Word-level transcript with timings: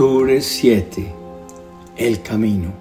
Octubre 0.00 0.40
7. 0.40 1.12
El 1.98 2.22
camino. 2.22 2.72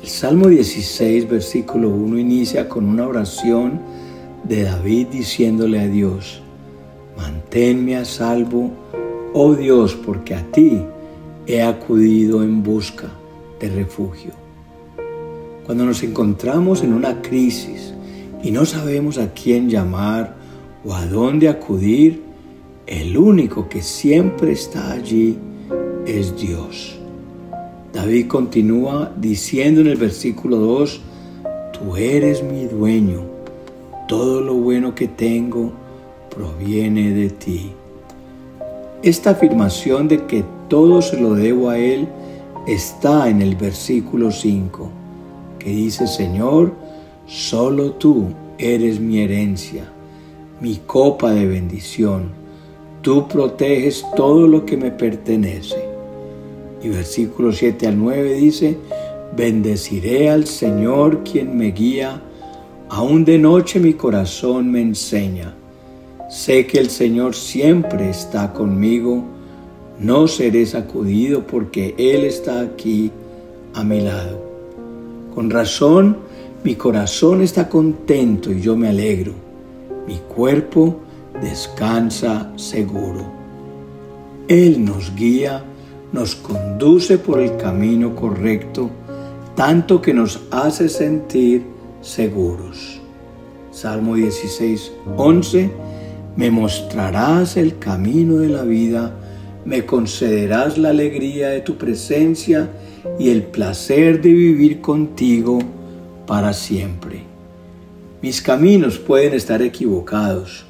El 0.00 0.08
Salmo 0.08 0.48
16, 0.48 1.28
versículo 1.28 1.90
1 1.90 2.18
inicia 2.18 2.70
con 2.70 2.86
una 2.86 3.06
oración 3.06 3.82
de 4.42 4.62
David 4.62 5.08
diciéndole 5.08 5.78
a 5.78 5.86
Dios, 5.86 6.40
manténme 7.18 7.96
a 7.96 8.06
salvo, 8.06 8.70
oh 9.34 9.54
Dios, 9.56 9.94
porque 9.94 10.34
a 10.34 10.42
ti 10.52 10.80
he 11.46 11.60
acudido 11.60 12.42
en 12.42 12.62
busca 12.62 13.10
de 13.60 13.68
refugio. 13.68 14.30
Cuando 15.66 15.84
nos 15.84 16.02
encontramos 16.02 16.82
en 16.82 16.94
una 16.94 17.20
crisis 17.20 17.92
y 18.42 18.52
no 18.52 18.64
sabemos 18.64 19.18
a 19.18 19.34
quién 19.34 19.68
llamar 19.68 20.34
o 20.82 20.94
a 20.94 21.04
dónde 21.04 21.50
acudir, 21.50 22.22
el 22.86 23.18
único 23.18 23.68
que 23.68 23.82
siempre 23.82 24.52
está 24.52 24.92
allí 24.92 25.36
es 26.06 26.36
Dios. 26.36 26.96
David 27.92 28.28
continúa 28.28 29.12
diciendo 29.16 29.80
en 29.80 29.88
el 29.88 29.96
versículo 29.96 30.56
2, 30.56 31.00
Tú 31.72 31.96
eres 31.96 32.42
mi 32.42 32.64
dueño, 32.64 33.20
todo 34.08 34.40
lo 34.40 34.54
bueno 34.54 34.94
que 34.94 35.08
tengo 35.08 35.72
proviene 36.34 37.10
de 37.10 37.30
ti. 37.30 37.72
Esta 39.02 39.30
afirmación 39.30 40.08
de 40.08 40.24
que 40.24 40.44
todo 40.68 41.02
se 41.02 41.20
lo 41.20 41.34
debo 41.34 41.68
a 41.68 41.78
Él 41.78 42.08
está 42.66 43.28
en 43.28 43.42
el 43.42 43.56
versículo 43.56 44.30
5, 44.30 44.90
que 45.58 45.70
dice, 45.70 46.06
Señor, 46.06 46.72
solo 47.26 47.92
tú 47.92 48.28
eres 48.58 48.98
mi 49.00 49.20
herencia, 49.20 49.84
mi 50.60 50.76
copa 50.86 51.32
de 51.32 51.46
bendición 51.46 52.46
tú 53.06 53.28
proteges 53.28 54.04
todo 54.16 54.48
lo 54.48 54.66
que 54.66 54.76
me 54.76 54.90
pertenece. 54.90 55.76
Y 56.82 56.88
versículo 56.88 57.52
7 57.52 57.86
al 57.86 57.98
9 57.98 58.34
dice, 58.34 58.78
bendeciré 59.36 60.30
al 60.30 60.46
Señor 60.46 61.22
quien 61.24 61.56
me 61.56 61.72
guía, 61.72 62.22
aún 62.88 63.24
de 63.24 63.38
noche 63.38 63.80
mi 63.80 63.94
corazón 63.94 64.70
me 64.70 64.80
enseña. 64.80 65.54
Sé 66.28 66.66
que 66.66 66.78
el 66.78 66.90
Señor 66.90 67.34
siempre 67.34 68.10
está 68.10 68.52
conmigo, 68.52 69.24
no 69.98 70.28
seré 70.28 70.66
sacudido 70.66 71.46
porque 71.46 71.94
Él 71.98 72.24
está 72.24 72.60
aquí 72.60 73.10
a 73.74 73.84
mi 73.84 74.00
lado. 74.00 74.42
Con 75.34 75.50
razón, 75.50 76.16
mi 76.64 76.74
corazón 76.74 77.42
está 77.42 77.68
contento 77.68 78.50
y 78.50 78.60
yo 78.60 78.76
me 78.76 78.88
alegro. 78.88 79.32
Mi 80.06 80.16
cuerpo 80.16 81.00
descansa 81.40 82.50
seguro. 82.56 83.24
Él 84.48 84.84
nos 84.84 85.14
guía, 85.14 85.62
nos 86.16 86.34
conduce 86.34 87.18
por 87.18 87.40
el 87.40 87.58
camino 87.58 88.16
correcto, 88.16 88.90
tanto 89.54 90.00
que 90.00 90.14
nos 90.14 90.40
hace 90.50 90.88
sentir 90.88 91.62
seguros. 92.00 93.02
Salmo 93.70 94.14
16, 94.14 94.92
11. 95.14 95.70
Me 96.36 96.50
mostrarás 96.50 97.58
el 97.58 97.78
camino 97.78 98.38
de 98.38 98.48
la 98.48 98.62
vida, 98.62 99.14
me 99.66 99.84
concederás 99.84 100.78
la 100.78 100.88
alegría 100.88 101.50
de 101.50 101.60
tu 101.60 101.76
presencia 101.76 102.70
y 103.18 103.28
el 103.28 103.42
placer 103.42 104.22
de 104.22 104.32
vivir 104.32 104.80
contigo 104.80 105.58
para 106.26 106.54
siempre. 106.54 107.24
Mis 108.22 108.40
caminos 108.40 108.98
pueden 108.98 109.34
estar 109.34 109.60
equivocados, 109.60 110.64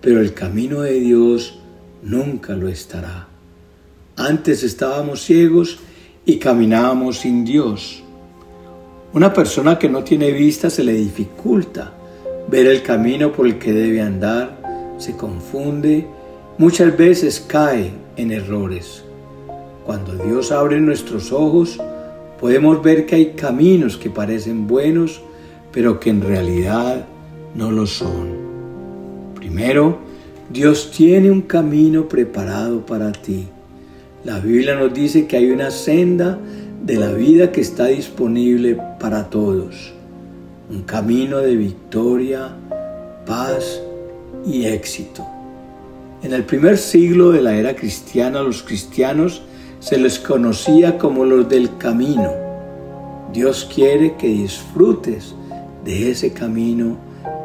pero 0.00 0.22
el 0.22 0.32
camino 0.32 0.80
de 0.80 1.00
Dios 1.00 1.58
nunca 2.02 2.54
lo 2.54 2.68
estará. 2.68 3.35
Antes 4.18 4.62
estábamos 4.62 5.22
ciegos 5.22 5.78
y 6.24 6.38
caminábamos 6.38 7.18
sin 7.18 7.44
Dios. 7.44 8.02
Una 9.12 9.34
persona 9.34 9.78
que 9.78 9.90
no 9.90 10.04
tiene 10.04 10.32
vista 10.32 10.70
se 10.70 10.82
le 10.82 10.94
dificulta 10.94 11.92
ver 12.48 12.66
el 12.66 12.82
camino 12.82 13.30
por 13.30 13.46
el 13.46 13.58
que 13.58 13.74
debe 13.74 14.00
andar, 14.00 14.94
se 14.96 15.18
confunde, 15.18 16.06
muchas 16.56 16.96
veces 16.96 17.44
cae 17.46 17.90
en 18.16 18.32
errores. 18.32 19.04
Cuando 19.84 20.14
Dios 20.14 20.50
abre 20.50 20.80
nuestros 20.80 21.30
ojos, 21.30 21.78
podemos 22.40 22.82
ver 22.82 23.04
que 23.04 23.16
hay 23.16 23.26
caminos 23.32 23.98
que 23.98 24.08
parecen 24.08 24.66
buenos, 24.66 25.20
pero 25.72 26.00
que 26.00 26.08
en 26.08 26.22
realidad 26.22 27.04
no 27.54 27.70
lo 27.70 27.86
son. 27.86 28.34
Primero, 29.34 29.98
Dios 30.48 30.90
tiene 30.90 31.30
un 31.30 31.42
camino 31.42 32.08
preparado 32.08 32.86
para 32.86 33.12
ti. 33.12 33.48
La 34.26 34.40
Biblia 34.40 34.74
nos 34.74 34.92
dice 34.92 35.28
que 35.28 35.36
hay 35.36 35.52
una 35.52 35.70
senda 35.70 36.36
de 36.84 36.96
la 36.96 37.12
vida 37.12 37.52
que 37.52 37.60
está 37.60 37.86
disponible 37.86 38.76
para 38.98 39.30
todos. 39.30 39.92
Un 40.68 40.82
camino 40.82 41.38
de 41.38 41.54
victoria, 41.54 42.48
paz 43.24 43.80
y 44.44 44.64
éxito. 44.64 45.24
En 46.24 46.32
el 46.32 46.42
primer 46.42 46.76
siglo 46.76 47.30
de 47.30 47.40
la 47.40 47.54
era 47.54 47.76
cristiana, 47.76 48.42
los 48.42 48.64
cristianos 48.64 49.42
se 49.78 49.96
les 49.96 50.18
conocía 50.18 50.98
como 50.98 51.24
los 51.24 51.48
del 51.48 51.76
camino. 51.76 52.32
Dios 53.32 53.70
quiere 53.72 54.16
que 54.16 54.26
disfrutes 54.26 55.36
de 55.84 56.10
ese 56.10 56.32
camino 56.32 56.96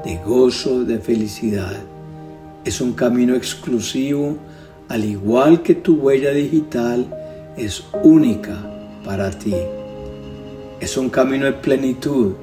de 0.03 0.17
gozo, 0.25 0.83
de 0.83 0.97
felicidad. 0.97 1.77
Es 2.65 2.81
un 2.81 2.93
camino 2.93 3.35
exclusivo, 3.35 4.37
al 4.91 5.05
igual 5.05 5.61
que 5.61 5.75
tu 5.75 5.95
huella 5.95 6.31
digital 6.31 7.07
es 7.55 7.85
única 8.03 8.57
para 9.05 9.31
ti. 9.31 9.55
Es 10.81 10.97
un 10.97 11.09
camino 11.09 11.45
de 11.45 11.53
plenitud, 11.53 12.33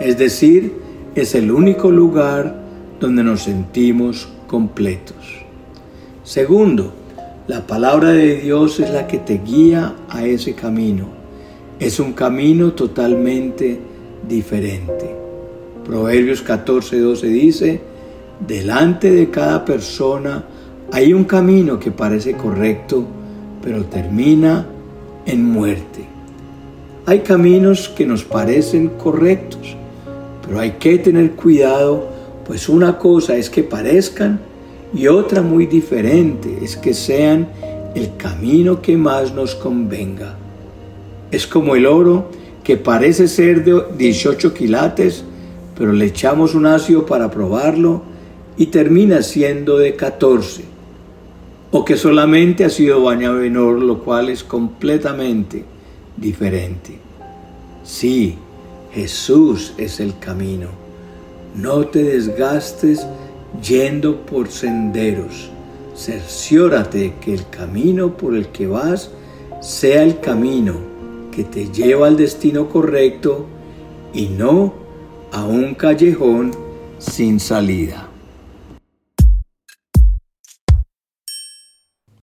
es 0.00 0.16
decir, 0.16 0.72
es 1.14 1.34
el 1.34 1.50
único 1.50 1.90
lugar 1.90 2.62
donde 2.98 3.22
nos 3.22 3.42
sentimos 3.42 4.26
completos. 4.46 5.16
Segundo, 6.24 6.94
la 7.46 7.66
palabra 7.66 8.12
de 8.12 8.36
Dios 8.36 8.80
es 8.80 8.90
la 8.90 9.06
que 9.06 9.18
te 9.18 9.42
guía 9.44 9.94
a 10.08 10.24
ese 10.24 10.54
camino. 10.54 11.08
Es 11.78 12.00
un 12.00 12.14
camino 12.14 12.72
totalmente 12.72 13.78
diferente. 14.26 15.14
Proverbios 15.84 16.40
14, 16.40 17.00
12 17.00 17.26
dice, 17.26 17.80
Delante 18.46 19.10
de 19.10 19.28
cada 19.28 19.62
persona 19.62 20.42
hay 20.90 21.12
un 21.12 21.24
camino 21.24 21.78
que 21.78 21.90
parece 21.90 22.32
correcto, 22.32 23.04
pero 23.62 23.84
termina 23.84 24.66
en 25.26 25.44
muerte. 25.44 26.06
Hay 27.04 27.20
caminos 27.20 27.88
que 27.88 28.06
nos 28.06 28.24
parecen 28.24 28.88
correctos, 28.88 29.76
pero 30.44 30.60
hay 30.60 30.72
que 30.72 30.98
tener 30.98 31.32
cuidado, 31.32 32.08
pues 32.46 32.68
una 32.68 32.98
cosa 32.98 33.36
es 33.36 33.50
que 33.50 33.62
parezcan 33.62 34.40
y 34.94 35.06
otra 35.06 35.42
muy 35.42 35.66
diferente 35.66 36.58
es 36.62 36.76
que 36.76 36.94
sean 36.94 37.48
el 37.94 38.16
camino 38.16 38.80
que 38.80 38.96
más 38.96 39.34
nos 39.34 39.54
convenga. 39.54 40.36
Es 41.30 41.46
como 41.46 41.76
el 41.76 41.86
oro 41.86 42.30
que 42.64 42.76
parece 42.76 43.28
ser 43.28 43.64
de 43.64 43.82
18 43.96 44.54
quilates, 44.54 45.24
pero 45.76 45.92
le 45.92 46.06
echamos 46.06 46.54
un 46.54 46.66
ácido 46.66 47.04
para 47.04 47.30
probarlo 47.30 48.02
y 48.56 48.66
termina 48.66 49.22
siendo 49.22 49.78
de 49.78 49.94
14, 49.94 50.64
o 51.70 51.84
que 51.84 51.96
solamente 51.96 52.64
ha 52.64 52.70
sido 52.70 53.02
bañado 53.02 53.42
en 53.42 53.56
oro, 53.56 53.78
lo 53.80 53.98
cual 54.02 54.30
es 54.30 54.42
completamente 54.42 55.64
diferente. 56.16 56.98
Sí, 57.84 58.36
Jesús 58.92 59.74
es 59.76 60.00
el 60.00 60.18
camino. 60.18 60.68
No 61.54 61.86
te 61.86 62.02
desgastes 62.02 63.06
yendo 63.62 64.24
por 64.24 64.48
senderos. 64.48 65.50
Cerciórate 65.94 67.14
que 67.20 67.34
el 67.34 67.48
camino 67.50 68.16
por 68.16 68.34
el 68.34 68.48
que 68.48 68.66
vas 68.66 69.10
sea 69.60 70.02
el 70.02 70.20
camino 70.20 70.74
que 71.32 71.44
te 71.44 71.70
lleva 71.70 72.06
al 72.06 72.16
destino 72.16 72.68
correcto 72.68 73.46
y 74.14 74.26
no 74.26 74.74
a 75.32 75.44
un 75.44 75.74
callejón 75.74 76.52
sin 76.98 77.40
salida. 77.40 78.07